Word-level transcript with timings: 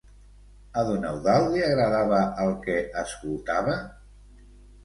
A 0.81 0.85
don 0.87 1.03
Eudald 1.09 1.51
li 1.57 1.61
agradava 1.67 2.23
el 2.47 2.57
que 2.65 2.79
escoltava? 3.05 3.77